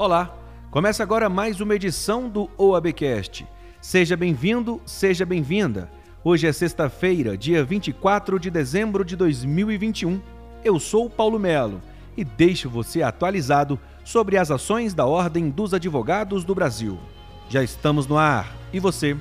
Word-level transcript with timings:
Olá, 0.00 0.34
começa 0.70 1.02
agora 1.02 1.28
mais 1.28 1.60
uma 1.60 1.74
edição 1.74 2.26
do 2.26 2.48
OABcast. 2.56 3.46
Seja 3.82 4.16
bem-vindo, 4.16 4.80
seja 4.86 5.26
bem-vinda. 5.26 5.90
Hoje 6.24 6.46
é 6.46 6.52
sexta-feira, 6.54 7.36
dia 7.36 7.62
24 7.62 8.40
de 8.40 8.50
dezembro 8.50 9.04
de 9.04 9.14
2021. 9.14 10.18
Eu 10.64 10.80
sou 10.80 11.10
Paulo 11.10 11.38
Melo 11.38 11.82
e 12.16 12.24
deixo 12.24 12.70
você 12.70 13.02
atualizado 13.02 13.78
sobre 14.02 14.38
as 14.38 14.50
ações 14.50 14.94
da 14.94 15.04
Ordem 15.04 15.50
dos 15.50 15.74
Advogados 15.74 16.44
do 16.44 16.54
Brasil. 16.54 16.98
Já 17.50 17.62
estamos 17.62 18.06
no 18.06 18.16
ar 18.16 18.56
e 18.72 18.80
você 18.80 19.14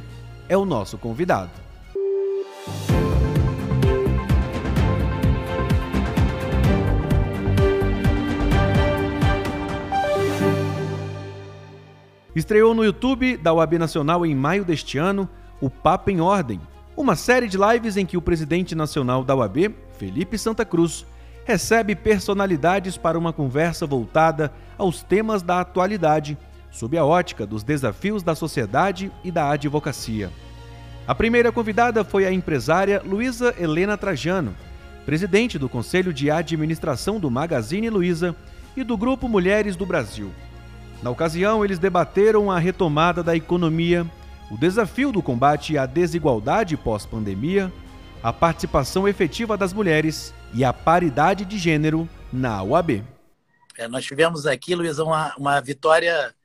é 0.47 0.55
o 0.55 0.63
nosso 0.63 0.97
convidado. 0.97 1.51
Estreou 12.35 12.75
no 12.75 12.83
YouTube 12.83 13.37
da 13.37 13.53
UAB 13.53 13.79
Nacional 13.79 14.25
em 14.25 14.35
maio 14.35 14.63
deste 14.63 14.97
ano 14.97 15.27
o 15.59 15.69
Papo 15.69 16.11
em 16.11 16.21
Ordem, 16.21 16.61
uma 16.95 17.15
série 17.15 17.47
de 17.47 17.57
lives 17.57 17.97
em 17.97 18.05
que 18.05 18.17
o 18.17 18.21
presidente 18.21 18.75
nacional 18.75 19.23
da 19.23 19.35
UAB, 19.35 19.73
Felipe 19.97 20.37
Santa 20.37 20.63
Cruz, 20.63 21.05
recebe 21.43 21.95
personalidades 21.95 22.97
para 22.97 23.17
uma 23.17 23.33
conversa 23.33 23.87
voltada 23.87 24.53
aos 24.77 25.01
temas 25.01 25.41
da 25.41 25.59
atualidade, 25.59 26.37
sob 26.69 26.97
a 26.97 27.03
ótica 27.03 27.45
dos 27.47 27.63
desafios 27.63 28.21
da 28.21 28.35
sociedade 28.35 29.11
e 29.23 29.31
da 29.31 29.49
advocacia. 29.49 30.29
A 31.07 31.15
primeira 31.15 31.51
convidada 31.51 32.03
foi 32.03 32.27
a 32.27 32.31
empresária 32.31 33.01
Luísa 33.03 33.55
Helena 33.57 33.97
Trajano, 33.97 34.55
presidente 35.05 35.57
do 35.57 35.67
Conselho 35.67 36.13
de 36.13 36.29
Administração 36.29 37.19
do 37.19 37.31
Magazine 37.31 37.89
Luiza 37.89 38.35
e 38.77 38.83
do 38.83 38.95
Grupo 38.95 39.27
Mulheres 39.27 39.75
do 39.75 39.85
Brasil. 39.85 40.31
Na 41.01 41.09
ocasião, 41.09 41.63
eles 41.63 41.79
debateram 41.79 42.51
a 42.51 42.59
retomada 42.59 43.23
da 43.23 43.35
economia, 43.35 44.05
o 44.51 44.57
desafio 44.57 45.11
do 45.11 45.21
combate 45.21 45.77
à 45.77 45.85
desigualdade 45.85 46.75
pós-pandemia, 46.75 47.71
a 48.21 48.33
participação 48.33 49.07
efetiva 49.07 49.55
das 49.55 49.71
mulheres 49.71 50.33
e 50.53 50.63
a 50.65 50.73
paridade 50.73 51.45
de 51.45 51.57
gênero 51.57 52.07
na 52.33 52.61
UAB. 52.61 53.03
É, 53.77 53.87
nós 53.87 54.03
tivemos 54.03 54.45
aqui, 54.45 54.75
Luiz, 54.75 54.99
uma, 54.99 55.33
uma 55.37 55.61
vitória 55.61 56.35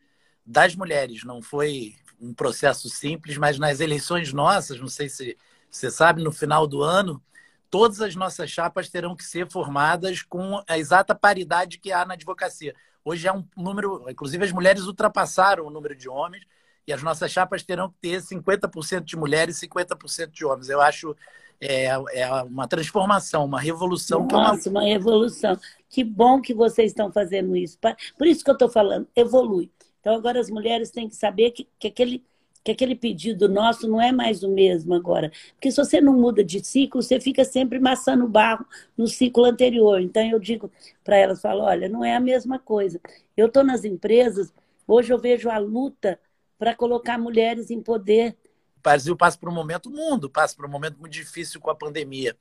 das 0.46 0.76
mulheres. 0.76 1.24
Não 1.24 1.42
foi 1.42 1.96
um 2.20 2.32
processo 2.32 2.88
simples, 2.88 3.36
mas 3.36 3.58
nas 3.58 3.80
eleições 3.80 4.32
nossas, 4.32 4.78
não 4.78 4.86
sei 4.86 5.08
se 5.08 5.36
você 5.68 5.90
sabe, 5.90 6.22
no 6.22 6.30
final 6.30 6.68
do 6.68 6.80
ano, 6.80 7.20
todas 7.68 8.00
as 8.00 8.14
nossas 8.14 8.50
chapas 8.50 8.88
terão 8.88 9.16
que 9.16 9.24
ser 9.24 9.50
formadas 9.50 10.22
com 10.22 10.62
a 10.68 10.78
exata 10.78 11.12
paridade 11.12 11.78
que 11.78 11.90
há 11.90 12.04
na 12.04 12.14
advocacia. 12.14 12.72
Hoje 13.04 13.28
é 13.28 13.32
um 13.32 13.44
número, 13.56 14.08
inclusive 14.08 14.44
as 14.44 14.52
mulheres 14.52 14.84
ultrapassaram 14.84 15.66
o 15.66 15.70
número 15.70 15.94
de 15.94 16.08
homens 16.08 16.44
e 16.86 16.92
as 16.92 17.02
nossas 17.02 17.30
chapas 17.30 17.62
terão 17.62 17.90
que 17.90 17.96
ter 18.00 18.22
50% 18.22 19.04
de 19.04 19.16
mulheres 19.16 19.62
e 19.62 19.68
50% 19.68 20.30
de 20.30 20.44
homens. 20.44 20.68
Eu 20.68 20.80
acho 20.80 21.14
é, 21.60 21.86
é 21.86 22.42
uma 22.42 22.66
transformação, 22.66 23.44
uma 23.44 23.60
revolução. 23.60 24.26
Nossa, 24.26 24.68
é 24.68 24.70
uma... 24.70 24.80
uma... 24.80 24.88
revolução. 24.88 25.58
Que 25.88 26.02
bom 26.02 26.40
que 26.40 26.54
vocês 26.54 26.90
estão 26.90 27.12
fazendo 27.12 27.56
isso. 27.56 27.78
Por 28.16 28.26
isso 28.26 28.44
que 28.44 28.50
eu 28.50 28.54
estou 28.54 28.68
falando, 28.68 29.06
evolui. 29.14 29.70
Então 30.00 30.14
agora 30.14 30.40
as 30.40 30.50
mulheres 30.50 30.90
têm 30.90 31.08
que 31.08 31.16
saber 31.16 31.50
que, 31.52 31.66
que 31.78 31.88
aquele 31.88 32.22
que 32.64 32.72
aquele 32.72 32.96
pedido 32.96 33.46
nosso 33.46 33.86
não 33.86 34.00
é 34.00 34.10
mais 34.10 34.42
o 34.42 34.48
mesmo 34.48 34.94
agora. 34.94 35.30
Porque 35.54 35.70
se 35.70 35.76
você 35.76 36.00
não 36.00 36.14
muda 36.14 36.42
de 36.42 36.64
ciclo, 36.64 37.02
você 37.02 37.20
fica 37.20 37.44
sempre 37.44 37.78
maçando 37.78 38.26
barro 38.26 38.64
no 38.96 39.06
ciclo 39.06 39.44
anterior. 39.44 40.00
Então 40.00 40.22
eu 40.26 40.38
digo 40.40 40.72
para 41.04 41.16
elas, 41.16 41.42
falo, 41.42 41.60
olha, 41.60 41.90
não 41.90 42.02
é 42.02 42.16
a 42.16 42.20
mesma 42.20 42.58
coisa. 42.58 42.98
Eu 43.36 43.48
estou 43.48 43.62
nas 43.62 43.84
empresas, 43.84 44.52
hoje 44.88 45.12
eu 45.12 45.18
vejo 45.18 45.50
a 45.50 45.58
luta 45.58 46.18
para 46.58 46.74
colocar 46.74 47.18
mulheres 47.18 47.70
em 47.70 47.82
poder. 47.82 48.34
O 48.78 48.82
Brasil 48.82 49.14
passa 49.14 49.36
por 49.36 49.50
um 49.50 49.54
momento, 49.54 49.90
o 49.90 49.92
mundo 49.92 50.30
passa 50.30 50.56
por 50.56 50.64
um 50.64 50.70
momento 50.70 50.98
muito 50.98 51.12
difícil 51.12 51.60
com 51.60 51.68
a 51.68 51.74
pandemia. 51.74 52.34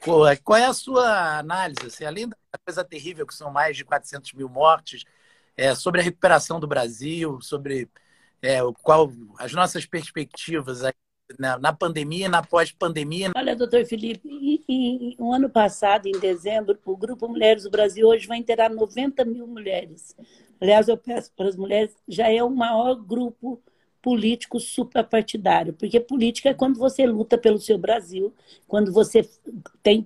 Qual 0.00 0.56
é 0.56 0.64
a 0.64 0.72
sua 0.72 1.38
análise? 1.38 1.86
Assim, 1.86 2.04
além 2.04 2.28
da 2.28 2.36
coisa 2.64 2.84
terrível, 2.84 3.26
que 3.26 3.34
são 3.34 3.50
mais 3.50 3.76
de 3.76 3.84
400 3.84 4.32
mil 4.32 4.48
mortes, 4.48 5.04
é, 5.56 5.74
sobre 5.74 6.00
a 6.00 6.04
recuperação 6.04 6.60
do 6.60 6.68
Brasil, 6.68 7.40
sobre 7.40 7.90
é, 8.42 8.58
qual 8.82 9.10
as 9.38 9.52
nossas 9.52 9.86
perspectivas 9.86 10.82
na, 11.38 11.58
na 11.58 11.72
pandemia 11.72 12.28
na 12.28 12.42
pós-pandemia. 12.42 13.32
Olha, 13.36 13.56
doutor 13.56 13.84
Felipe, 13.84 14.20
e, 14.28 15.16
um 15.18 15.32
ano 15.32 15.50
passado, 15.50 16.06
em 16.06 16.18
dezembro, 16.18 16.78
o 16.84 16.96
Grupo 16.96 17.28
Mulheres 17.28 17.64
do 17.64 17.70
Brasil 17.70 18.06
hoje 18.06 18.26
vai 18.26 18.38
inteirar 18.38 18.70
90 18.70 19.24
mil 19.24 19.46
mulheres. 19.46 20.16
Aliás, 20.60 20.88
eu 20.88 20.96
peço 20.96 21.32
para 21.36 21.48
as 21.48 21.56
mulheres, 21.56 21.94
já 22.06 22.30
é 22.30 22.42
o 22.42 22.50
maior 22.50 22.94
grupo 22.94 23.60
político 24.00 24.60
suprapartidário, 24.60 25.72
porque 25.72 26.00
política 26.00 26.50
é 26.50 26.54
quando 26.54 26.78
você 26.78 27.04
luta 27.04 27.36
pelo 27.36 27.58
seu 27.58 27.76
Brasil, 27.76 28.32
quando 28.66 28.92
você 28.92 29.28
tem 29.82 30.04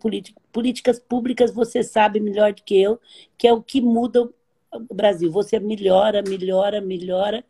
políticas 0.51 0.99
públicas, 0.99 1.53
você 1.53 1.83
sabe 1.83 2.19
melhor 2.19 2.53
do 2.53 2.63
que 2.63 2.81
eu, 2.81 2.99
que 3.37 3.47
é 3.47 3.53
o 3.53 3.63
que 3.63 3.81
muda 3.81 4.29
o 4.73 4.95
Brasil. 4.95 5.31
Você 5.31 5.61
melhora, 5.61 6.23
melhora, 6.23 6.81
melhora, 6.81 7.45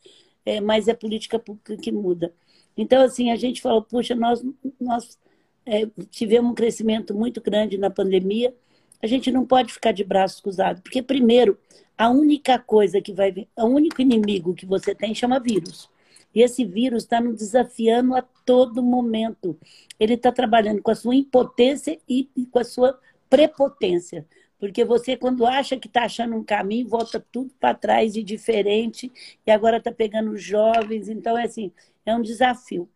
é, 0.44 0.60
mas 0.60 0.88
é 0.88 0.94
política 0.94 1.38
pública 1.38 1.76
que 1.76 1.92
muda. 1.92 2.32
Então, 2.76 3.03
assim, 3.03 3.30
a 3.30 3.36
gente 3.36 3.60
falou, 3.60 3.82
puxa, 3.82 4.14
nós, 4.14 4.42
nós 4.80 5.19
é, 5.66 5.86
tivemos 6.10 6.50
um 6.50 6.54
crescimento 6.54 7.14
muito 7.14 7.41
grande 7.41 7.78
na 7.78 7.91
pandemia, 7.91 8.54
a 9.03 9.06
gente 9.06 9.30
não 9.30 9.44
pode 9.44 9.72
ficar 9.72 9.92
de 9.92 10.04
braços 10.04 10.41
cruzados, 10.41 10.80
porque, 10.82 11.03
primeiro, 11.03 11.58
a 11.97 12.08
única 12.08 12.58
coisa 12.58 13.00
que 13.00 13.12
vai 13.12 13.30
vir, 13.30 13.48
o 13.56 13.64
único 13.64 14.00
inimigo 14.00 14.54
que 14.54 14.66
você 14.66 14.94
tem 14.94 15.14
chama 15.14 15.41
vírus. 15.41 15.91
E 16.34 16.41
esse 16.41 16.64
vírus 16.64 17.03
está 17.03 17.20
nos 17.20 17.36
desafiando 17.36 18.14
a 18.14 18.22
todo 18.22 18.82
momento. 18.82 19.59
Ele 20.00 20.14
está 20.14 20.32
trabalhando 20.32 20.80
com 20.80 20.91
a 20.91 20.94
sua 20.94 21.14
impotência 21.14 21.98
e 22.09 22.26
com 22.50 22.59
a 22.59 22.64
sua 22.64 22.98
prepotência. 23.28 24.26
Porque 24.62 24.84
você, 24.84 25.17
quando 25.17 25.45
acha 25.45 25.77
que 25.77 25.89
está 25.89 26.05
achando 26.05 26.37
um 26.37 26.45
caminho, 26.45 26.87
volta 26.87 27.19
tudo 27.33 27.50
para 27.59 27.75
trás 27.75 28.15
e 28.15 28.23
diferente, 28.23 29.11
e 29.45 29.50
agora 29.50 29.78
está 29.78 29.91
pegando 29.91 30.37
jovens. 30.37 31.09
Então, 31.09 31.37
é 31.37 31.47
assim, 31.47 31.73
é 32.06 32.15
um 32.15 32.23
desafio. 32.23 32.89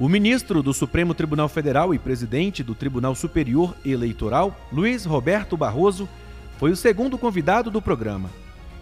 O 0.00 0.08
ministro 0.08 0.62
do 0.62 0.72
Supremo 0.72 1.12
Tribunal 1.12 1.50
Federal 1.50 1.92
e 1.92 1.98
presidente 1.98 2.62
do 2.62 2.74
Tribunal 2.74 3.14
Superior 3.14 3.76
Eleitoral, 3.84 4.56
Luiz 4.72 5.04
Roberto 5.04 5.58
Barroso, 5.58 6.08
foi 6.56 6.70
o 6.70 6.76
segundo 6.76 7.18
convidado 7.18 7.70
do 7.70 7.82
programa. 7.82 8.30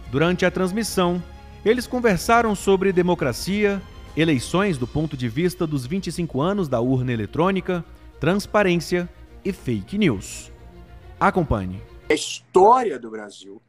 Durante 0.09 0.45
a 0.45 0.51
transmissão, 0.51 1.21
eles 1.65 1.85
conversaram 1.85 2.55
sobre 2.55 2.93
democracia, 2.93 3.81
eleições 4.15 4.77
do 4.77 4.85
ponto 4.85 5.17
de 5.17 5.27
vista 5.27 5.65
dos 5.65 5.85
25 5.85 6.39
anos 6.39 6.67
da 6.67 6.79
urna 6.79 7.11
eletrônica, 7.11 7.83
transparência 8.19 9.09
e 9.43 9.51
fake 9.51 9.97
news. 9.97 10.51
Acompanhe. 11.19 11.81
A 12.09 12.13
história 12.13 12.99
do 12.99 13.09
Brasil, 13.09 13.61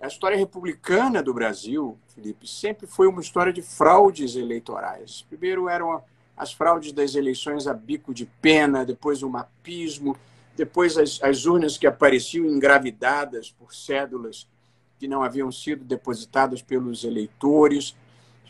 a 0.00 0.06
história 0.06 0.36
republicana 0.36 1.22
do 1.22 1.34
Brasil, 1.34 1.98
Felipe, 2.14 2.46
sempre 2.46 2.86
foi 2.86 3.08
uma 3.08 3.20
história 3.20 3.52
de 3.52 3.60
fraudes 3.60 4.36
eleitorais. 4.36 5.24
Primeiro 5.28 5.68
eram 5.68 6.02
as 6.36 6.52
fraudes 6.52 6.92
das 6.92 7.14
eleições 7.14 7.66
a 7.66 7.74
bico 7.74 8.14
de 8.14 8.26
pena, 8.40 8.84
depois 8.84 9.22
o 9.22 9.28
mapismo, 9.28 10.16
depois 10.56 10.96
as, 10.96 11.20
as 11.22 11.44
urnas 11.44 11.76
que 11.76 11.86
apareciam 11.86 12.46
engravidadas 12.46 13.50
por 13.50 13.74
cédulas 13.74 14.46
que 14.98 15.08
não 15.08 15.22
haviam 15.22 15.50
sido 15.50 15.84
depositadas 15.84 16.62
pelos 16.62 17.02
eleitores 17.02 17.96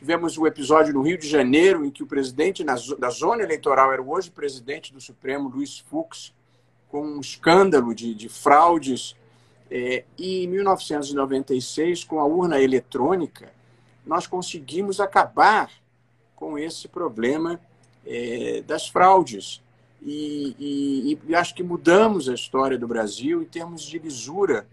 Tivemos 0.03 0.37
o 0.37 0.49
episódio 0.49 0.93
no 0.93 1.01
Rio 1.01 1.17
de 1.17 1.29
Janeiro, 1.29 1.87
em 1.87 1.91
que 1.93 2.03
o 2.03 2.07
presidente 2.09 2.65
da 2.65 3.09
zona 3.09 3.45
eleitoral 3.45 3.93
era 3.93 4.03
o 4.03 4.11
hoje 4.11 4.33
presidente 4.33 4.93
do 4.93 5.01
Supremo, 5.01 5.49
Luiz 5.49 5.79
Fux, 5.79 6.35
com 6.89 7.07
um 7.07 7.21
escândalo 7.21 7.95
de, 7.95 8.13
de 8.13 8.29
fraudes. 8.29 9.15
É, 9.71 10.03
e 10.19 10.43
em 10.43 10.49
1996, 10.49 12.03
com 12.03 12.19
a 12.19 12.25
urna 12.25 12.61
eletrônica, 12.61 13.53
nós 14.05 14.27
conseguimos 14.27 14.99
acabar 14.99 15.71
com 16.35 16.59
esse 16.59 16.89
problema 16.89 17.61
é, 18.05 18.61
das 18.67 18.89
fraudes. 18.89 19.63
E, 20.03 20.57
e, 20.59 21.19
e, 21.29 21.35
acho 21.37 21.55
que 21.55 21.63
mudamos 21.63 22.29
a 22.29 22.35
história 22.35 22.77
do 22.77 22.89
Brasil 22.89 23.41
em 23.41 23.47
termos 23.47 23.83
de 23.83 24.01
lisura 24.01 24.67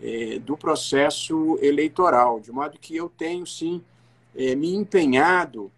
é, 0.00 0.38
do 0.38 0.56
processo 0.56 1.58
eleitoral, 1.60 2.38
de 2.38 2.52
modo 2.52 2.78
que 2.78 2.94
eu 2.94 3.08
tenho, 3.08 3.44
sim, 3.44 3.82
me 4.36 4.74
empenhado 4.74 5.70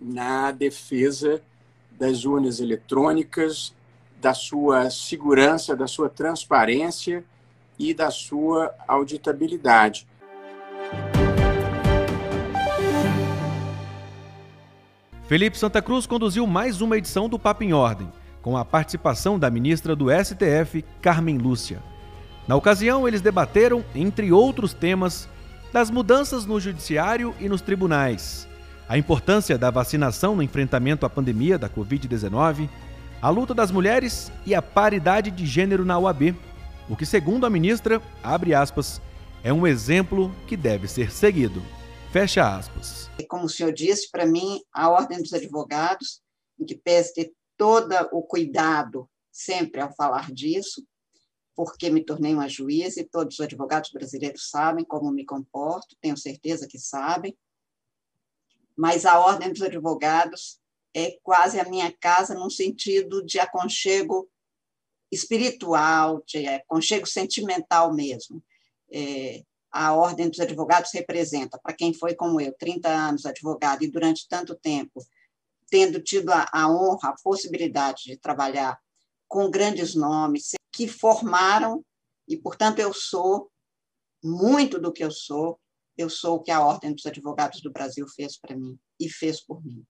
na 0.00 0.50
defesa 0.50 1.40
das 1.92 2.24
urnas 2.24 2.60
eletrônicas, 2.60 3.74
da 4.20 4.34
sua 4.34 4.90
segurança, 4.90 5.76
da 5.76 5.86
sua 5.86 6.08
transparência 6.08 7.24
e 7.78 7.94
da 7.94 8.10
sua 8.10 8.74
auditabilidade. 8.88 10.06
Felipe 15.26 15.56
Santa 15.56 15.80
Cruz 15.80 16.06
conduziu 16.06 16.46
mais 16.46 16.80
uma 16.80 16.98
edição 16.98 17.28
do 17.28 17.38
Papo 17.38 17.62
em 17.62 17.72
Ordem, 17.72 18.10
com 18.42 18.56
a 18.56 18.64
participação 18.64 19.38
da 19.38 19.48
ministra 19.48 19.94
do 19.94 20.06
STF, 20.10 20.84
Carmen 21.00 21.38
Lúcia. 21.38 21.80
Na 22.48 22.56
ocasião, 22.56 23.06
eles 23.06 23.20
debateram, 23.20 23.84
entre 23.94 24.32
outros 24.32 24.74
temas, 24.74 25.28
das 25.72 25.90
mudanças 25.90 26.46
no 26.46 26.58
judiciário 26.58 27.34
e 27.38 27.48
nos 27.48 27.60
tribunais, 27.60 28.48
a 28.88 28.98
importância 28.98 29.56
da 29.56 29.70
vacinação 29.70 30.34
no 30.34 30.42
enfrentamento 30.42 31.06
à 31.06 31.10
pandemia 31.10 31.56
da 31.56 31.70
Covid-19, 31.70 32.68
a 33.22 33.30
luta 33.30 33.54
das 33.54 33.70
mulheres 33.70 34.32
e 34.44 34.54
a 34.54 34.60
paridade 34.60 35.30
de 35.30 35.46
gênero 35.46 35.84
na 35.84 35.98
UAB, 35.98 36.34
o 36.88 36.96
que, 36.96 37.06
segundo 37.06 37.46
a 37.46 37.50
ministra, 37.50 38.02
abre 38.22 38.52
aspas, 38.52 39.00
é 39.44 39.52
um 39.52 39.66
exemplo 39.66 40.34
que 40.48 40.56
deve 40.56 40.88
ser 40.88 41.12
seguido. 41.12 41.62
Fecha 42.10 42.56
aspas. 42.56 43.08
Como 43.28 43.44
o 43.44 43.48
senhor 43.48 43.72
disse, 43.72 44.10
para 44.10 44.26
mim, 44.26 44.60
a 44.74 44.90
Ordem 44.90 45.18
dos 45.18 45.32
Advogados, 45.32 46.20
em 46.58 46.64
que 46.64 46.74
pese 46.74 47.14
ter 47.14 47.32
todo 47.56 47.94
o 48.10 48.22
cuidado 48.22 49.08
sempre 49.30 49.80
ao 49.80 49.94
falar 49.94 50.32
disso, 50.32 50.82
porque 51.54 51.90
me 51.90 52.04
tornei 52.04 52.32
uma 52.34 52.48
juíza 52.48 53.00
e 53.00 53.04
todos 53.04 53.34
os 53.34 53.40
advogados 53.40 53.90
brasileiros 53.90 54.48
sabem 54.48 54.84
como 54.84 55.10
me 55.10 55.24
comporto, 55.24 55.96
tenho 56.00 56.16
certeza 56.16 56.66
que 56.66 56.78
sabem, 56.78 57.36
mas 58.76 59.04
a 59.04 59.18
Ordem 59.18 59.52
dos 59.52 59.60
Advogados 59.60 60.58
é 60.94 61.18
quase 61.22 61.60
a 61.60 61.64
minha 61.64 61.92
casa 61.92 62.34
num 62.34 62.48
sentido 62.48 63.24
de 63.24 63.38
aconchego 63.38 64.26
espiritual, 65.12 66.22
de 66.26 66.46
aconchego 66.46 67.06
sentimental 67.06 67.92
mesmo. 67.92 68.42
É, 68.90 69.42
a 69.70 69.92
Ordem 69.94 70.28
dos 70.28 70.40
Advogados 70.40 70.90
representa, 70.92 71.58
para 71.62 71.74
quem 71.74 71.92
foi 71.92 72.14
como 72.14 72.40
eu, 72.40 72.52
30 72.54 72.88
anos 72.88 73.26
advogado 73.26 73.84
e 73.84 73.90
durante 73.90 74.28
tanto 74.28 74.54
tempo, 74.54 75.04
tendo 75.68 76.00
tido 76.00 76.30
a, 76.30 76.46
a 76.52 76.68
honra, 76.68 77.10
a 77.10 77.22
possibilidade 77.22 78.04
de 78.04 78.16
trabalhar 78.16 78.80
com 79.28 79.50
grandes 79.50 79.94
nomes 79.94 80.52
que 80.80 80.88
formaram, 80.88 81.84
e, 82.26 82.38
portanto, 82.38 82.78
eu 82.78 82.90
sou 82.94 83.50
muito 84.24 84.80
do 84.80 84.90
que 84.90 85.04
eu 85.04 85.10
sou, 85.10 85.60
eu 85.94 86.08
sou 86.08 86.36
o 86.36 86.40
que 86.40 86.50
a 86.50 86.64
Ordem 86.64 86.94
dos 86.94 87.04
Advogados 87.04 87.60
do 87.60 87.70
Brasil 87.70 88.06
fez 88.08 88.38
para 88.38 88.56
mim 88.56 88.78
e 88.98 89.06
fez 89.06 89.44
por 89.44 89.62
mim. 89.62 89.84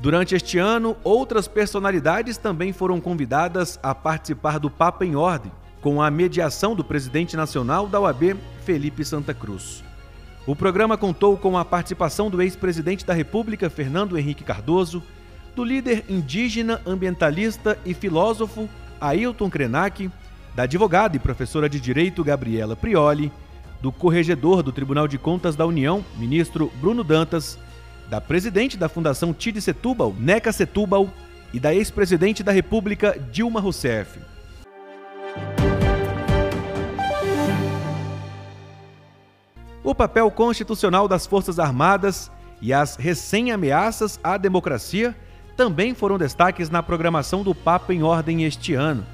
Durante 0.00 0.36
este 0.36 0.56
ano, 0.56 0.96
outras 1.02 1.48
personalidades 1.48 2.38
também 2.38 2.72
foram 2.72 3.00
convidadas 3.00 3.76
a 3.82 3.92
participar 3.92 4.60
do 4.60 4.70
Papa 4.70 5.04
em 5.04 5.16
Ordem, 5.16 5.50
com 5.80 6.00
a 6.00 6.08
mediação 6.12 6.76
do 6.76 6.84
presidente 6.84 7.36
nacional 7.36 7.88
da 7.88 7.98
OAB, 7.98 8.36
Felipe 8.64 9.04
Santa 9.04 9.34
Cruz. 9.34 9.82
O 10.46 10.54
programa 10.54 10.96
contou 10.96 11.36
com 11.36 11.58
a 11.58 11.64
participação 11.64 12.30
do 12.30 12.40
ex-presidente 12.40 13.04
da 13.04 13.12
República, 13.12 13.68
Fernando 13.68 14.16
Henrique 14.16 14.44
Cardoso, 14.44 15.02
do 15.56 15.64
líder 15.64 16.04
indígena, 16.06 16.82
ambientalista 16.86 17.78
e 17.82 17.94
filósofo 17.94 18.68
Ailton 19.00 19.48
Krenak, 19.48 20.10
da 20.54 20.64
advogada 20.64 21.16
e 21.16 21.18
professora 21.18 21.66
de 21.66 21.80
Direito 21.80 22.22
Gabriela 22.22 22.76
Prioli, 22.76 23.32
do 23.80 23.90
corregedor 23.90 24.62
do 24.62 24.70
Tribunal 24.70 25.08
de 25.08 25.16
Contas 25.16 25.56
da 25.56 25.64
União, 25.64 26.04
ministro 26.18 26.70
Bruno 26.78 27.02
Dantas, 27.02 27.58
da 28.10 28.20
presidente 28.20 28.76
da 28.76 28.86
Fundação 28.86 29.32
Tide 29.32 29.62
Setúbal, 29.62 30.14
Neca 30.18 30.52
Setúbal, 30.52 31.08
e 31.54 31.58
da 31.58 31.74
ex-presidente 31.74 32.42
da 32.42 32.52
República, 32.52 33.18
Dilma 33.32 33.58
Rousseff. 33.58 34.18
O 39.82 39.94
papel 39.94 40.30
constitucional 40.30 41.08
das 41.08 41.26
Forças 41.26 41.58
Armadas 41.58 42.30
e 42.60 42.74
as 42.74 42.96
recém-ameaças 42.96 44.20
à 44.22 44.36
democracia 44.36 45.16
também 45.56 45.94
foram 45.94 46.18
destaques 46.18 46.68
na 46.68 46.82
programação 46.82 47.42
do 47.42 47.54
Papo 47.54 47.92
em 47.92 48.02
Ordem 48.02 48.44
este 48.44 48.74
ano. 48.74 49.06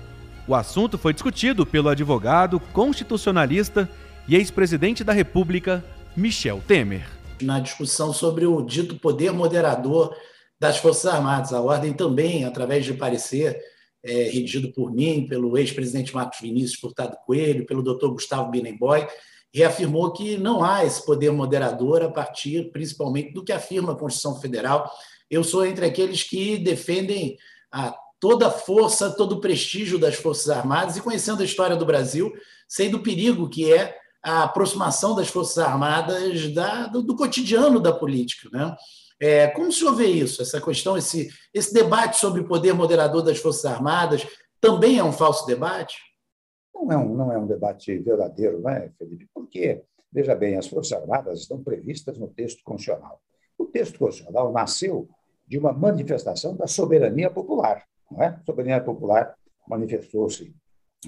O 0.46 0.54
assunto 0.54 0.98
foi 0.98 1.12
discutido 1.12 1.64
pelo 1.64 1.88
advogado, 1.88 2.58
constitucionalista 2.72 3.88
e 4.26 4.34
ex-presidente 4.34 5.04
da 5.04 5.12
República, 5.12 5.84
Michel 6.16 6.60
Temer 6.66 7.22
na 7.42 7.60
discussão 7.60 8.12
sobre 8.12 8.46
o 8.46 8.62
dito 8.62 8.96
poder 8.96 9.32
moderador 9.32 10.14
das 10.58 10.78
Forças 10.78 11.06
Armadas. 11.06 11.52
A 11.52 11.60
ordem 11.60 11.92
também, 11.92 12.44
através 12.44 12.84
de 12.84 12.94
parecer 12.94 13.60
é, 14.02 14.24
redigido 14.24 14.72
por 14.72 14.92
mim, 14.92 15.26
pelo 15.26 15.56
ex-presidente 15.58 16.14
Marcos 16.14 16.40
Vinícius 16.40 16.80
Furtado 16.80 17.16
Coelho, 17.26 17.66
pelo 17.66 17.82
doutor 17.82 18.12
Gustavo 18.12 18.50
Binemboy, 18.50 19.06
reafirmou 19.52 20.12
que 20.12 20.38
não 20.38 20.64
há 20.64 20.84
esse 20.84 21.04
poder 21.04 21.30
moderador 21.30 22.02
a 22.02 22.08
partir, 22.08 22.70
principalmente, 22.72 23.32
do 23.32 23.44
que 23.44 23.52
afirma 23.52 23.92
a 23.92 23.96
Constituição 23.96 24.40
Federal. 24.40 24.90
Eu 25.32 25.43
sou 25.43 25.64
entre 25.64 25.87
aqueles 25.87 26.23
que 26.23 26.58
defendem 26.58 27.38
a 27.73 27.96
toda 28.20 28.49
a 28.49 28.50
força, 28.50 29.17
todo 29.17 29.37
o 29.37 29.40
prestígio 29.40 29.99
das 29.99 30.14
Forças 30.14 30.50
Armadas 30.50 30.94
e 30.99 31.00
conhecendo 31.00 31.40
a 31.40 31.44
história 31.46 31.75
do 31.75 31.87
Brasil, 31.87 32.31
sei 32.69 32.90
do 32.90 33.02
perigo 33.02 33.49
que 33.49 33.73
é 33.73 33.96
a 34.23 34.43
aproximação 34.43 35.14
das 35.14 35.29
Forças 35.29 35.56
Armadas 35.56 36.52
da, 36.52 36.87
do, 36.87 37.02
do, 37.02 37.17
cotidiano 37.17 37.81
da 37.81 37.94
política. 37.94 38.50
Né? 38.52 38.76
É, 39.19 39.49
como 39.49 39.69
o 39.69 39.73
senhor 39.73 39.94
vê 39.94 40.05
isso, 40.05 40.43
essa 40.43 40.61
questão, 40.61 40.99
esse, 40.99 41.31
esse 41.55 41.73
debate 41.73 42.19
sobre 42.19 42.43
o 42.43 42.46
poder 42.46 42.75
moderador 42.75 43.23
das 43.23 43.38
Forças 43.38 43.64
Armadas, 43.64 44.26
também 44.61 44.99
é 44.99 45.02
um 45.02 45.12
falso 45.12 45.46
debate? 45.46 45.96
Não 46.75 46.93
é 46.93 46.96
um, 46.99 47.17
não 47.17 47.32
é 47.32 47.38
um 47.38 47.46
debate 47.46 47.96
verdadeiro, 47.96 48.61
não 48.61 48.70
é, 48.70 48.93
Felipe? 48.99 49.26
Porque, 49.32 49.82
veja 50.12 50.35
bem, 50.35 50.58
as 50.58 50.67
Forças 50.67 50.93
Armadas 50.93 51.40
estão 51.40 51.62
previstas 51.62 52.19
no 52.19 52.28
texto 52.28 52.62
constitucional. 52.62 53.19
O 53.56 53.64
texto 53.64 53.99
constitucional 53.99 54.52
nasceu 54.52 55.08
de 55.46 55.58
uma 55.58 55.72
manifestação 55.72 56.56
da 56.56 56.66
soberania 56.66 57.30
popular. 57.30 57.84
Não 58.10 58.22
é? 58.22 58.28
A 58.28 58.42
soberania 58.44 58.80
popular 58.80 59.34
manifestou-se 59.68 60.54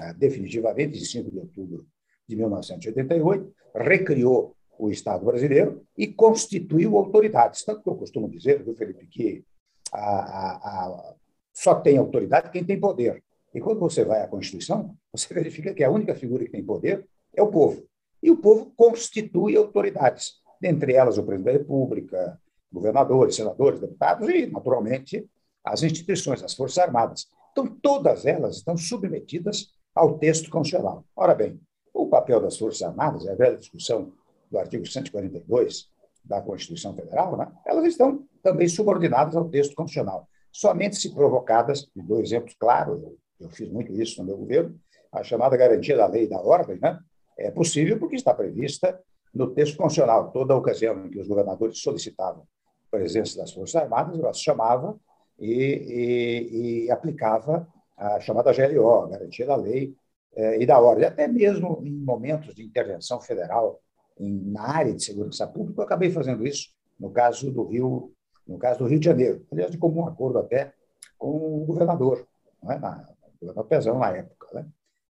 ah, 0.01 0.13
definitivamente 0.13 0.99
em 0.99 1.05
5 1.05 1.31
de 1.31 1.39
outubro 1.39 1.87
de 2.29 2.37
1988, 2.37 3.55
recriou 3.75 4.57
o 4.79 4.91
Estado 4.91 5.25
brasileiro 5.25 5.85
e 5.97 6.07
constituiu 6.07 6.97
autoridades. 6.97 7.65
Tanto 7.65 7.83
que 7.83 7.89
eu 7.89 7.95
costumo 7.95 8.29
dizer, 8.29 8.63
viu, 8.63 8.75
Felipe, 8.75 9.07
que 9.07 9.45
a, 9.93 9.99
a, 9.99 10.57
a, 10.57 11.15
só 11.53 11.77
tem 11.77 11.97
autoridade 11.97 12.51
quem 12.51 12.65
tem 12.65 12.81
poder. 12.81 13.23
E 13.55 13.61
quando 13.61 13.79
você 13.79 14.05
vai 14.05 14.21
à 14.23 14.27
Constituição, 14.27 14.97
você 15.13 15.33
verifica 15.33 15.73
que 15.73 15.85
a 15.85 15.91
única 15.91 16.15
figura 16.15 16.45
que 16.45 16.51
tem 16.51 16.65
poder 16.65 17.07
é 17.33 17.43
o 17.43 17.51
povo. 17.51 17.87
E 18.21 18.31
o 18.31 18.39
povo 18.39 18.73
constitui 18.75 19.57
autoridades, 19.57 20.41
dentre 20.61 20.95
elas 20.95 21.19
o 21.19 21.23
presidente 21.23 21.53
da 21.53 21.59
República, 21.59 22.41
governadores, 22.75 23.37
senadores, 23.37 23.81
deputados 23.81 24.29
e, 24.29 24.47
naturalmente, 24.47 25.27
as 25.65 25.83
instituições, 25.83 26.43
as 26.43 26.55
Forças 26.55 26.79
Armadas. 26.79 27.27
Então, 27.53 27.67
todas 27.67 28.27
elas 28.27 28.57
estão 28.57 28.77
submetidas 28.77 29.73
ao 29.95 30.19
texto 30.19 30.51
constitucional. 30.51 31.05
Ora 31.15 31.35
bem, 31.35 31.61
o 31.93 32.09
papel 32.09 32.41
das 32.41 32.59
Forças 32.59 32.83
Armadas, 32.83 33.27
é 33.27 33.33
a 33.33 33.37
velha 33.37 33.57
discussão 33.57 34.13
do 34.51 34.59
artigo 34.59 34.85
142 34.85 35.89
da 36.25 36.41
Constituição 36.41 36.95
Federal, 36.95 37.37
né? 37.37 37.51
elas 37.65 37.87
estão 37.87 38.27
também 38.43 38.67
subordinadas 38.67 39.37
ao 39.37 39.49
texto 39.49 39.75
constitucional. 39.75 40.29
Somente 40.51 40.97
se 40.97 41.15
provocadas, 41.15 41.89
e 41.95 42.03
dou 42.03 42.21
exemplos 42.21 42.55
claros, 42.59 43.01
eu, 43.03 43.17
eu 43.41 43.51
fiz 43.51 43.69
muito 43.69 43.93
isso 43.93 44.21
no 44.21 44.27
meu 44.27 44.37
governo, 44.37 44.79
a 45.13 45.23
chamada 45.23 45.57
garantia 45.57 45.97
da 45.97 46.07
lei 46.07 46.25
e 46.25 46.29
da 46.29 46.41
ordem, 46.41 46.79
né? 46.81 46.99
é 47.39 47.51
possível 47.51 47.99
porque 47.99 48.17
está 48.17 48.35
prevista 48.35 49.01
no 49.33 49.53
texto 49.53 49.77
constitucional. 49.77 50.31
Toda 50.33 50.57
ocasião 50.57 51.07
em 51.07 51.11
que 51.11 51.21
os 51.21 51.29
governadores 51.29 51.81
solicitavam 51.81 52.47
presença 52.95 53.37
das 53.37 53.53
Forças 53.53 53.75
Armadas, 53.75 54.19
elas 54.19 54.41
chamava 54.41 54.97
e, 55.39 55.51
e, 55.51 56.85
e 56.85 56.91
aplicava 56.91 57.67
a 57.97 58.21
chamada 58.21 58.53
GLO, 58.53 59.09
garantia 59.09 59.47
da 59.47 59.57
lei 59.57 59.95
é, 60.37 60.63
e 60.63 60.67
da 60.67 60.81
ordem, 60.81 61.07
até 61.07 61.29
mesmo 61.29 61.81
em 61.85 61.93
momentos 61.93 62.55
de 62.55 62.65
intervenção 62.65 63.21
federal 63.21 63.81
em, 64.19 64.33
na 64.51 64.63
área 64.63 64.95
de 64.95 65.05
segurança 65.05 65.47
pública, 65.47 65.81
eu 65.81 65.85
acabei 65.85 66.11
fazendo 66.11 66.47
isso 66.47 66.71
no 66.99 67.11
caso 67.11 67.51
do 67.51 67.65
Rio, 67.65 68.13
no 68.47 68.59
caso 68.59 68.81
do 68.81 68.87
Rio 68.87 68.99
de 68.99 69.07
Janeiro, 69.07 69.45
aliás, 69.51 69.71
de 69.71 69.79
comum 69.79 70.07
acordo 70.07 70.39
até 70.39 70.73
com 71.19 71.63
o 71.63 71.65
governador, 71.65 72.27
não 72.63 72.73
é? 72.73 72.79
na, 72.79 73.09
governador 73.41 73.65
Pezão 73.67 73.99
na 73.99 74.11
época. 74.11 74.49
Né? 74.53 74.67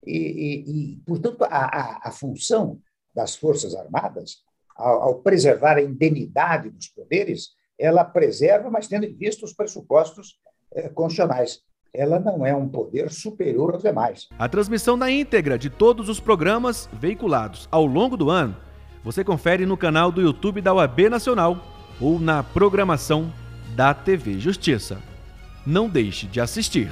E, 0.06 0.18
e, 0.18 0.94
e, 0.94 0.96
portanto, 1.06 1.44
a, 1.44 1.48
a, 1.48 2.10
a, 2.10 2.12
função 2.12 2.80
das 3.14 3.36
Forças 3.36 3.76
Armadas, 3.76 4.44
ao 4.76 5.16
preservar 5.16 5.78
a 5.78 5.82
indenidade 5.82 6.70
dos 6.70 6.88
poderes, 6.88 7.50
ela 7.80 8.04
preserva, 8.04 8.70
mas 8.70 8.88
tendo 8.88 9.06
em 9.06 9.14
vista 9.14 9.46
os 9.46 9.54
pressupostos 9.54 10.38
eh, 10.76 10.90
constitucionais 10.90 11.64
ela 11.94 12.20
não 12.20 12.46
é 12.46 12.56
um 12.56 12.68
poder 12.68 13.10
superior 13.12 13.74
aos 13.74 13.82
demais. 13.82 14.28
A 14.38 14.48
transmissão 14.48 14.98
da 14.98 15.10
íntegra 15.10 15.58
de 15.58 15.70
todos 15.70 16.08
os 16.08 16.20
programas 16.20 16.88
veiculados 16.94 17.68
ao 17.72 17.86
longo 17.86 18.16
do 18.16 18.30
ano 18.30 18.56
você 19.04 19.24
confere 19.24 19.66
no 19.66 19.78
canal 19.78 20.12
do 20.12 20.22
YouTube 20.22 20.62
da 20.62 20.74
UAB 20.74 21.10
Nacional 21.10 21.58
ou 22.02 22.20
na 22.20 22.44
programação 22.44 23.32
da 23.76 23.94
TV 23.94 24.40
Justiça. 24.40 25.02
Não 25.66 25.88
deixe 25.88 26.28
de 26.28 26.42
assistir. 26.42 26.92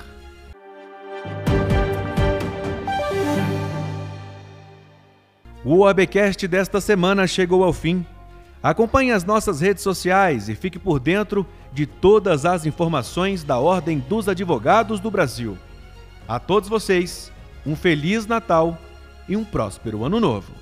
O 5.65 5.79
OABcast 5.79 6.47
desta 6.47 6.79
semana 6.79 7.27
chegou 7.27 7.63
ao 7.63 7.73
fim. 7.73 8.05
Acompanhe 8.61 9.11
as 9.11 9.23
nossas 9.23 9.61
redes 9.61 9.83
sociais 9.83 10.49
e 10.49 10.55
fique 10.55 10.79
por 10.79 10.99
dentro 10.99 11.45
de 11.71 11.85
todas 11.85 12.45
as 12.45 12.65
informações 12.65 13.43
da 13.43 13.57
Ordem 13.57 13.99
dos 13.99 14.27
Advogados 14.27 14.99
do 14.99 15.11
Brasil. 15.11 15.57
A 16.27 16.39
todos 16.39 16.67
vocês, 16.67 17.31
um 17.65 17.75
Feliz 17.75 18.25
Natal 18.25 18.77
e 19.29 19.37
um 19.37 19.43
próspero 19.43 20.03
Ano 20.03 20.19
Novo. 20.19 20.53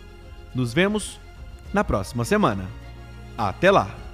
Nos 0.53 0.73
vemos 0.73 1.19
na 1.73 1.83
próxima 1.83 2.25
semana. 2.25 2.65
Até 3.37 3.71
lá! 3.71 4.04